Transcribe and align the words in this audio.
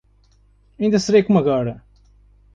Eu 0.79 0.85
ainda 0.85 0.97
serei 0.97 1.21
como 1.21 1.37
agora 1.37 1.83